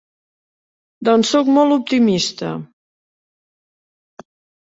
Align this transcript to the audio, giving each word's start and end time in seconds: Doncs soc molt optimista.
Doncs 1.09 1.33
soc 1.35 1.51
molt 1.57 1.75
optimista. 1.75 2.55